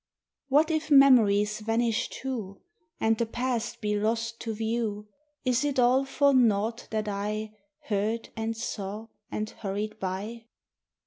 [0.47, 2.61] What if memories vanish too,
[2.99, 5.07] And the past be lost to view;
[5.45, 10.45] Is it all for nought that I Heard and saw and hurried by?